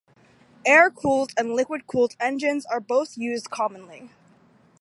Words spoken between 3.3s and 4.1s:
commonly.